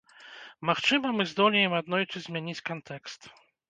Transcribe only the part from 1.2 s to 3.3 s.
здолеем аднойчы змяніць кантэкст.